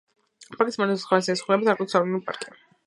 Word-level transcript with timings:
პარკს 0.55 0.79
პანამის 0.83 1.05
მხარეს 1.09 1.31
ესაზღვრება 1.35 1.69
დარიენის 1.71 1.99
ეროვნული 2.03 2.29
პარკი. 2.31 2.55